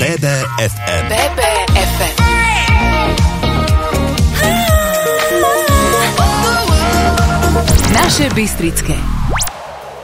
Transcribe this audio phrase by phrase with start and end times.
[0.00, 1.04] BBFM.
[1.12, 2.14] BBFM.
[7.92, 8.96] Naše Bystrické.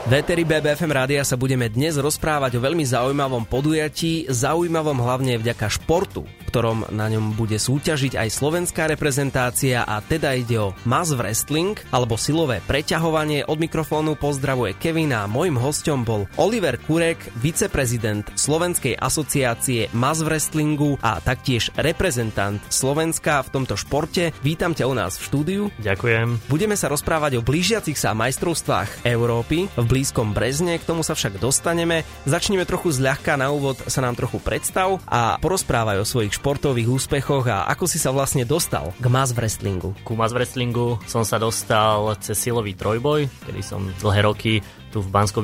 [0.05, 6.29] Véteri BBFM rádia sa budeme dnes rozprávať o veľmi zaujímavom podujatí, zaujímavom hlavne vďaka športu,
[6.29, 11.75] v ktorom na ňom bude súťažiť aj slovenská reprezentácia a teda ide o mass wrestling
[11.91, 13.43] alebo silové preťahovanie.
[13.43, 20.95] Od mikrofónu pozdravuje Kevin a môjim hostom bol Oliver Kurek, viceprezident Slovenskej asociácie mass wrestlingu
[21.03, 24.31] a taktiež reprezentant Slovenska v tomto športe.
[24.39, 25.63] Vítam ťa u nás v štúdiu.
[25.83, 26.47] Ďakujem.
[26.47, 31.43] Budeme sa rozprávať o blížiacich sa majstrovstvách Európy v blízkom Brezne, k tomu sa však
[31.43, 32.07] dostaneme.
[32.23, 37.49] Začneme trochu zľahka, na úvod sa nám trochu predstav a porozprávaj o svojich športových úspechoch
[37.49, 39.97] a ako si sa vlastne dostal k mass wrestlingu.
[40.05, 44.53] Ku mass wrestlingu som sa dostal cez silový trojboj, kedy som dlhé roky
[44.93, 45.43] tu v bansko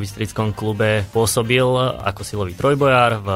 [0.56, 1.66] klube pôsobil
[2.00, 3.30] ako silový trojbojár v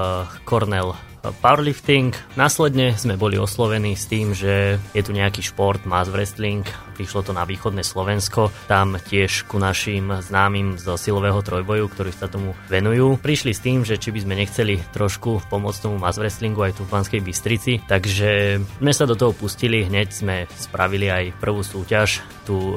[0.48, 1.07] Cornell
[1.42, 2.16] powerlifting.
[2.36, 6.66] Následne sme boli oslovení s tým, že je tu nejaký šport, mass wrestling,
[6.98, 12.26] prišlo to na východné Slovensko, tam tiež ku našim známym zo silového trojboju, ktorí sa
[12.26, 13.22] tomu venujú.
[13.22, 16.82] Prišli s tým, že či by sme nechceli trošku pomôcť tomu mass wrestlingu aj tu
[16.90, 22.26] v Banskej Bystrici, takže sme sa do toho pustili, hneď sme spravili aj prvú súťaž
[22.48, 22.72] tu e,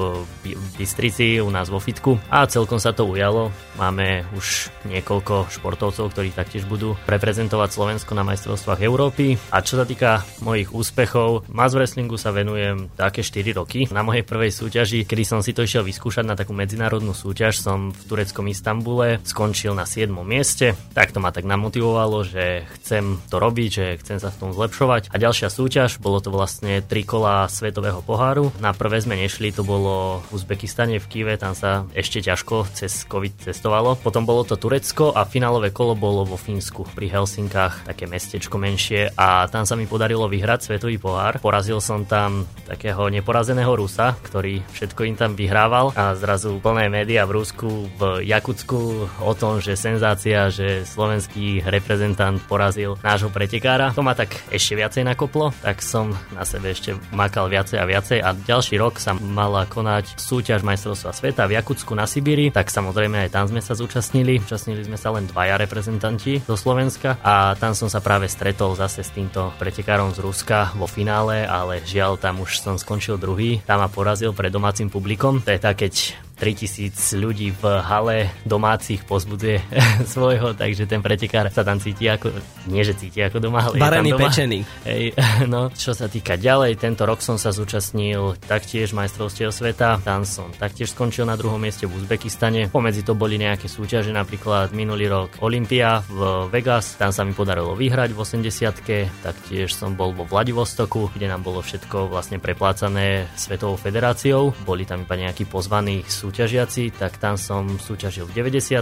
[0.51, 3.55] v Bystrici u nás vo Fitku a celkom sa to ujalo.
[3.79, 8.40] Máme už niekoľko športovcov, ktorí taktiež budú reprezentovať Slovensko na majstrovstvách
[8.81, 9.37] Európy.
[9.51, 13.85] A čo sa týka mojich úspechov, mass wrestlingu sa venujem také 4 roky.
[13.93, 17.91] Na mojej prvej súťaži, kedy som si to išiel vyskúšať na takú medzinárodnú súťaž, som
[17.91, 20.09] v tureckom Istambule skončil na 7.
[20.25, 20.73] mieste.
[20.95, 25.13] Tak to ma tak namotivovalo, že chcem to robiť, že chcem sa v tom zlepšovať.
[25.13, 28.53] A ďalšia súťaž, bolo to vlastne tri kola svetového poháru.
[28.63, 33.03] Na prvé sme nešli, to bolo v Uzbekistane v Kive, tam sa ešte ťažko cez
[33.05, 33.99] COVID cestovalo.
[33.99, 39.11] Potom bolo to Turecko a finálové kolo bolo vo Fínsku pri Helsinkách, také mestečko menšie
[39.19, 41.43] a tam sa mi podarilo vyhrať svetový pohár.
[41.43, 47.27] Porazil som tam takého neporazeného Rusa ktorý všetko im tam vyhrával a zrazu plné médiá
[47.27, 48.79] v Rusku, v Jakutsku
[49.19, 53.91] o tom, že senzácia, že slovenský reprezentant porazil nášho pretekára.
[53.91, 58.19] To ma tak ešte viacej nakoplo, tak som na sebe ešte makal viacej a viacej
[58.23, 63.27] a ďalší rok sa mala konať súťaž majstrovstva sveta v Jakutsku na Sibíri, tak samozrejme
[63.27, 64.39] aj tam sme sa zúčastnili.
[64.47, 69.07] Zúčastnili sme sa len dvaja reprezentanti zo Slovenska a tam som sa práve stretol zase
[69.07, 73.63] s týmto pretekárom z Ruska vo finále, ale žiaľ tam už som skončil druhý.
[73.63, 75.39] Tam ma porazil pred domácim publikom.
[75.39, 79.61] To je tak, keď 3000 ľudí v hale domácich pozbudzuje
[80.13, 82.33] svojho, takže ten pretekár sa tam cíti ako,
[82.65, 84.25] nie že cíti ako doma, ale Barený je tam doma.
[84.25, 84.59] pečený.
[84.89, 85.03] Hej,
[85.53, 90.49] no, čo sa týka ďalej, tento rok som sa zúčastnil taktiež majstrovstiev sveta, tam som
[90.57, 92.73] taktiež skončil na druhom mieste v Uzbekistane.
[92.73, 97.77] Pomedzi to boli nejaké súťaže, napríklad minulý rok Olympia v Vegas, tam sa mi podarilo
[97.77, 103.77] vyhrať v 80 taktiež som bol vo Vladivostoku, kde nám bolo všetko vlastne preplácané Svetovou
[103.77, 104.55] federáciou.
[104.65, 108.79] Boli tam iba nejakí pozvaní sú súťažiaci, tak tam som súťažil v 90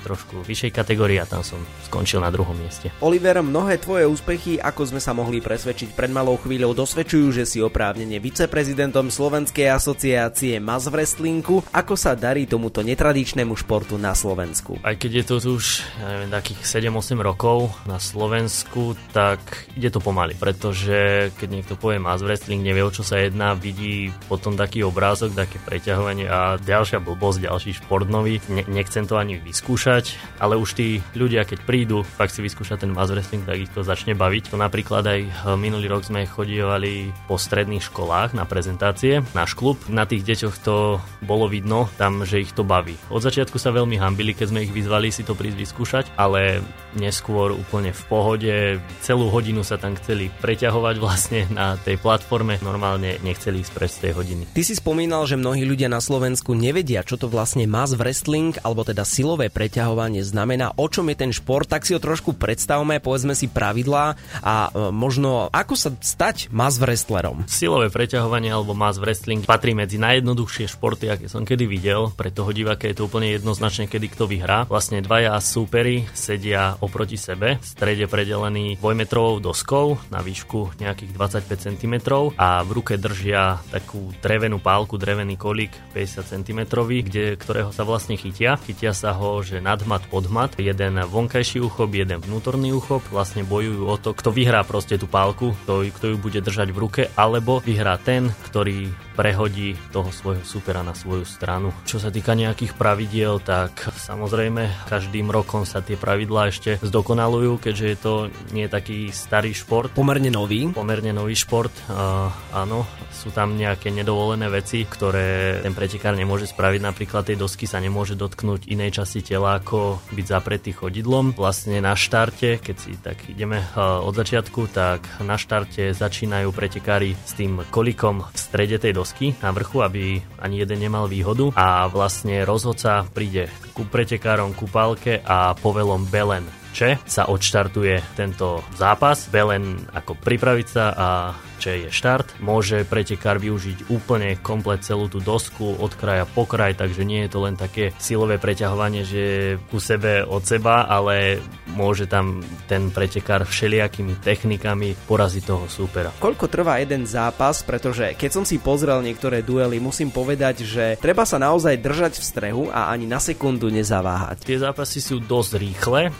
[0.00, 2.88] trošku vyššej kategórii a tam som skončil na druhom mieste.
[3.04, 7.60] Oliver, mnohé tvoje úspechy, ako sme sa mohli presvedčiť pred malou chvíľou, dosvedčujú, že si
[7.60, 11.60] oprávnene viceprezidentom Slovenskej asociácie Mass Wrestlingu.
[11.68, 14.80] Ako sa darí tomuto netradičnému športu na Slovensku?
[14.80, 20.00] Aj keď je to už, ja neviem, takých 7-8 rokov na Slovensku, tak ide to
[20.00, 24.80] pomaly, pretože keď niekto povie Mass Wrestling, nevie o čo sa jedná, vidí potom taký
[24.86, 28.38] obrázok, také preťahovanie a ďalšie ďalšia blbosť, ďalší šport nový.
[28.46, 32.94] Ne- nechcem to ani vyskúšať, ale už tí ľudia, keď prídu fakt si vyskúšať ten
[32.94, 34.54] mass wrestling, tak ich to začne baviť.
[34.54, 39.18] To napríklad aj eh, minulý rok sme chodievali po stredných školách na prezentácie.
[39.34, 42.94] Náš klub, na tých deťoch to bolo vidno, tam, že ich to baví.
[43.10, 46.62] Od začiatku sa veľmi hambili, keď sme ich vyzvali si to prísť vyskúšať, ale
[46.94, 48.54] neskôr úplne v pohode.
[49.02, 52.62] Celú hodinu sa tam chceli preťahovať vlastne na tej platforme.
[52.62, 54.42] Normálne nechceli ísť preč z tej hodiny.
[54.54, 58.52] Ty si spomínal, že mnohí ľudia na Slovensku nevedia nevedia, čo to vlastne mass wrestling,
[58.60, 63.00] alebo teda silové preťahovanie znamená, o čom je ten šport, tak si ho trošku predstavme,
[63.00, 64.12] povedzme si pravidlá
[64.44, 67.48] a e, možno ako sa stať mass wrestlerom.
[67.48, 72.12] Silové preťahovanie alebo mass wrestling patrí medzi najjednoduchšie športy, aké som kedy videl.
[72.12, 74.68] Pre toho diváka je to úplne jednoznačne, kedy kto vyhrá.
[74.68, 81.72] Vlastne dvaja súperi sedia oproti sebe, v strede predelený dvojmetrovou doskou na výšku nejakých 25
[81.72, 81.94] cm
[82.36, 87.86] a v ruke držia takú drevenú pálku, drevený kolík 50 cm metrový, kde, ktorého sa
[87.86, 88.58] vlastne chytia.
[88.58, 93.94] Chytia sa ho, že nadmat, podmat, jeden vonkajší uchop, jeden vnútorný uchop, vlastne bojujú o
[93.94, 97.94] to, kto vyhrá proste tú pálku, kto, kto ju bude držať v ruke, alebo vyhrá
[98.02, 101.72] ten, ktorý prehodí toho svojho supera na svoju stranu.
[101.88, 107.86] Čo sa týka nejakých pravidiel, tak samozrejme každým rokom sa tie pravidlá ešte zdokonalujú, keďže
[107.86, 108.14] je to
[108.52, 109.94] nie taký starý šport.
[109.94, 110.68] Pomerne nový.
[110.68, 112.84] Pomerne nový šport, uh, áno.
[113.16, 116.80] Sú tam nejaké nedovolené veci, ktoré ten pretekár nemôže spraviť.
[116.82, 121.34] Napríklad tej dosky sa nemôže dotknúť inej časti tela, ako byť zapretý chodidlom.
[121.34, 127.12] Vlastne na štarte, keď si tak ideme uh, od začiatku, tak na štarte začínajú pretekári
[127.14, 131.90] s tým kolikom v strede tej dosky na vrchu, aby ani jeden nemal výhodu a
[131.90, 139.32] vlastne rozhodca príde ku pretekárom, ku pálke a povelom Belen Če sa odštartuje tento zápas.
[139.32, 141.08] Belen ako pripraviť sa a
[141.56, 142.36] Če je štart.
[142.44, 147.32] Môže pretekár využiť úplne komplet celú tú dosku od kraja po kraj, takže nie je
[147.32, 151.40] to len také silové preťahovanie, že ku sebe od seba, ale
[151.72, 156.12] môže tam ten pretekár všelijakými technikami poraziť toho súpera.
[156.20, 161.24] Koľko trvá jeden zápas, pretože keď som si pozrel niektoré duely, musím povedať, že treba
[161.24, 164.44] sa naozaj držať v strehu a ani na sekundu nezaváhať.
[164.44, 166.12] Tie zápasy sú dosť rýchle,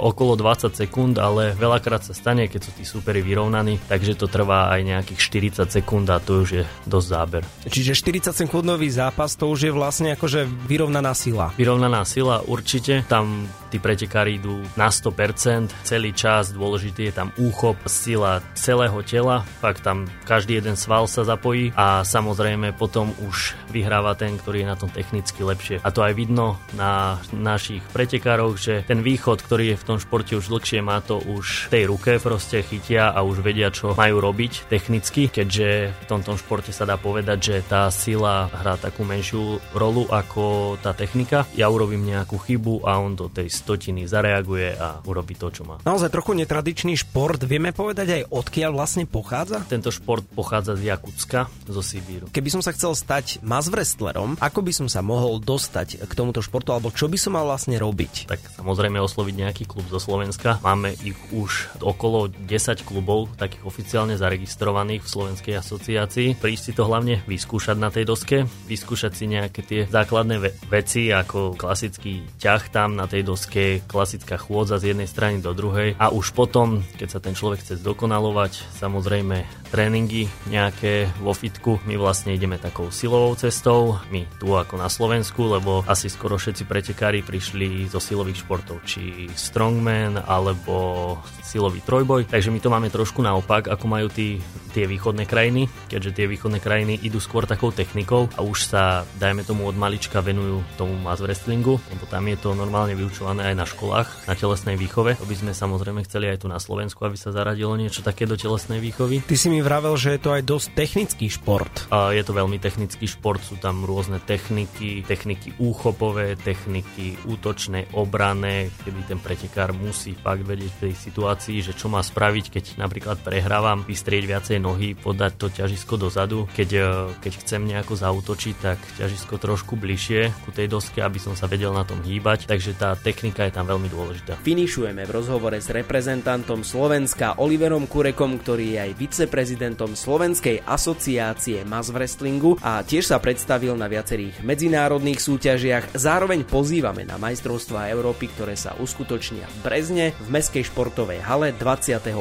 [0.00, 4.72] okolo 20 sekúnd, ale veľakrát sa stane, keď sú tí súperi vyrovnaní, takže to trvá
[4.72, 5.20] aj nejakých
[5.60, 7.42] 40 sekúnd a to už je dosť záber.
[7.68, 11.52] Čiže 40 sekundový zápas to už je vlastne akože vyrovnaná sila.
[11.54, 17.78] Vyrovnaná sila určite, tam tí pretekári idú na 100%, celý čas, dôležitý je tam úchop,
[17.86, 24.18] sila celého tela, fakt tam každý jeden sval sa zapojí a samozrejme potom už vyhráva
[24.18, 25.78] ten, ktorý je na tom technicky lepšie.
[25.86, 30.38] A to aj vidno na našich pretekároch, že ten východ, ktorý je v tom športe
[30.38, 34.22] už dlhšie, má to už v tej ruke proste chytia a už vedia, čo majú
[34.22, 39.58] robiť technicky, keďže v tomto športe sa dá povedať, že tá sila hrá takú menšiu
[39.74, 41.42] rolu ako tá technika.
[41.58, 45.82] Ja urobím nejakú chybu a on do tej stotiny zareaguje a urobí to, čo má.
[45.82, 47.42] Naozaj trochu netradičný šport.
[47.42, 49.66] Vieme povedať aj odkiaľ vlastne pochádza?
[49.66, 52.30] Tento šport pochádza z Jakutska, zo Sibíru.
[52.30, 56.70] Keby som sa chcel stať mazwrestlerom, ako by som sa mohol dostať k tomuto športu,
[56.70, 58.28] alebo čo by som mal vlastne robiť?
[58.28, 60.58] Tak samozrejme osloviť nejaký klub zo Slovenska.
[60.60, 66.28] Máme ich už okolo 10 klubov, takých oficiálne zaregistrovaných v Slovenskej asociácii.
[66.36, 71.14] Prísť si to hlavne vyskúšať na tej doske, vyskúšať si nejaké tie základné ve- veci,
[71.14, 76.10] ako klasický ťah tam na tej doske klasická chôdza z jednej strany do druhej a
[76.10, 82.34] už potom, keď sa ten človek chce zdokonalovať, samozrejme tréningy nejaké vo fitku, my vlastne
[82.34, 87.86] ideme takou silovou cestou, my tu ako na Slovensku, lebo asi skoro všetci pretekári prišli
[87.86, 93.86] zo silových športov, či strongman alebo silový trojboj, takže my to máme trošku naopak, ako
[93.86, 94.42] majú tí,
[94.74, 99.46] tie východné krajiny, keďže tie východné krajiny idú skôr takou technikou a už sa, dajme
[99.46, 103.66] tomu od malička, venujú tomu mass wrestlingu, lebo tam je to normálne vyučované aj na
[103.66, 105.18] školách, na telesnej výchove.
[105.18, 108.34] To by sme samozrejme chceli aj tu na Slovensku, aby sa zaradilo niečo také do
[108.34, 109.22] telesnej výchovy.
[109.26, 111.88] Ty si mi vravel, že je to aj dosť technický šport.
[111.88, 118.68] A je to veľmi technický šport, sú tam rôzne techniky, techniky úchopové, techniky útočné, obrané,
[118.84, 123.24] kedy ten pretekár musí fakt vedieť v tej situácii, že čo má spraviť, keď napríklad
[123.24, 126.44] prehrávam, vystrieť viacej nohy, podať to ťažisko dozadu.
[126.52, 126.82] Keď, e,
[127.24, 131.72] keď chcem nejako zautočiť, tak ťažisko trošku bližšie ku tej doske, aby som sa vedel
[131.72, 132.44] na tom hýbať.
[132.44, 134.32] Takže tá technika technika je tam veľmi dôležitá.
[134.40, 139.49] Finišujeme v rozhovore s reprezentantom Slovenska Oliverom Kurekom, ktorý je aj viceprezidentom
[139.96, 145.96] Slovenskej asociácie Mass Wrestlingu a tiež sa predstavil na viacerých medzinárodných súťažiach.
[145.96, 152.12] Zároveň pozývame na majstrovstvá Európy, ktoré sa uskutočnia v Brezne v Mestskej športovej hale 25.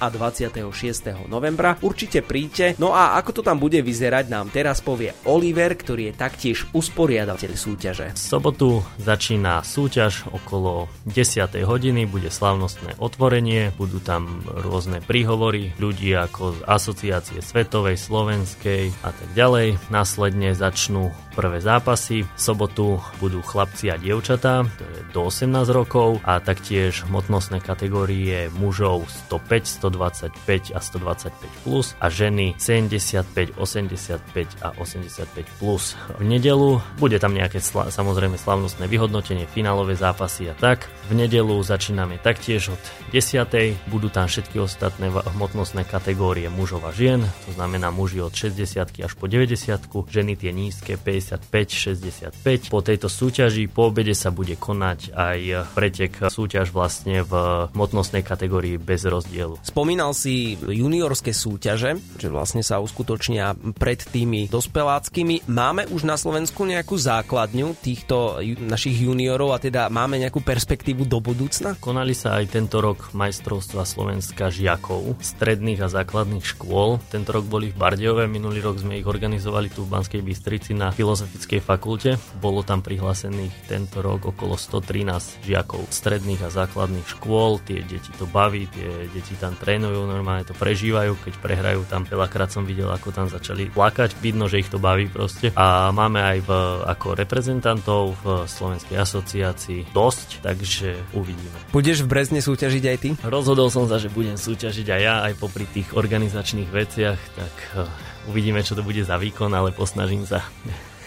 [0.00, 1.28] a 26.
[1.28, 1.76] novembra.
[1.84, 2.78] Určite príďte.
[2.80, 7.52] No a ako to tam bude vyzerať, nám teraz povie Oliver, ktorý je taktiež usporiadateľ
[7.52, 8.06] súťaže.
[8.16, 11.52] V sobotu začína súťaž okolo 10.
[11.60, 19.28] hodiny bude slavnostné otvorenie, budú tam rôzne príhovory ľudí ako asociácie svetovej, slovenskej a tak
[19.36, 19.76] ďalej.
[19.92, 22.24] Následne začnú prvé zápasy.
[22.24, 24.64] V sobotu budú chlapci a dievčatá,
[25.12, 32.56] do 18 rokov a taktiež hmotnostné kategórie mužov 105, 125 a 125 plus a ženy
[32.56, 35.92] 75, 85 a 85 plus.
[36.16, 40.88] V nedelu bude tam nejaké sla- samozrejme slavnostné vyhodnotenie, finálové zápasy a tak.
[41.12, 42.82] V nedelu začíname taktiež od
[43.12, 43.76] 10.
[43.92, 49.02] budú tam všetky ostatné hmotnostné kategórie kategórie mužov a žien, to znamená muži od 60
[49.02, 52.70] až po 90, ženy tie nízke 55-65.
[52.70, 55.40] Po tejto súťaži po obede sa bude konať aj
[55.74, 57.32] pretek súťaž vlastne v
[57.74, 59.58] motnostnej kategórii bez rozdielu.
[59.66, 65.50] Spomínal si juniorské súťaže, že vlastne sa uskutočnia pred tými dospeláckými.
[65.50, 71.18] Máme už na Slovensku nejakú základňu týchto našich juniorov a teda máme nejakú perspektívu do
[71.18, 71.74] budúcna?
[71.80, 76.98] Konali sa aj tento rok majstrovstva Slovenska žiakov stredných a základných škôl.
[77.08, 80.90] Tento rok boli v Bardejove, minulý rok sme ich organizovali tu v Banskej Bystrici na
[80.90, 82.18] Filozofickej fakulte.
[82.40, 87.62] Bolo tam prihlásených tento rok okolo 113 žiakov stredných a základných škôl.
[87.62, 92.02] Tie deti to baví, tie deti tam trénujú, normálne to prežívajú, keď prehrajú tam.
[92.08, 95.52] Veľakrát som videl, ako tam začali plakať, vidno, že ich to baví proste.
[95.54, 96.50] A máme aj v,
[96.88, 101.54] ako reprezentantov v Slovenskej asociácii dosť, takže uvidíme.
[101.70, 103.10] Budeš v Brezne súťažiť aj ty?
[103.22, 105.92] Rozhodol som sa, že budem súťažiť aj ja, aj popri tých
[106.26, 107.86] organizačných veciach, tak uh,
[108.26, 110.42] uvidíme, čo to bude za výkon, ale posnažím sa.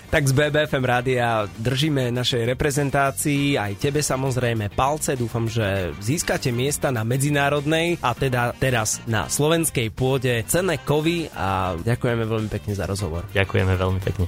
[0.09, 5.19] Tak z BBFM rádia držíme našej reprezentácii, aj tebe samozrejme palce.
[5.19, 11.75] Dúfam, že získate miesta na medzinárodnej a teda teraz na slovenskej pôde cenné kovy a
[11.77, 13.27] ďakujeme veľmi pekne za rozhovor.
[13.35, 14.25] Ďakujeme veľmi pekne.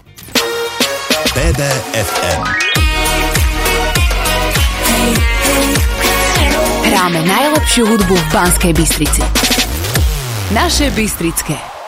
[1.31, 2.41] BBFM
[6.91, 9.61] Hráme najlepšiu hudbu v Banskej Bystrici.
[10.51, 11.80] Naše Bystrické.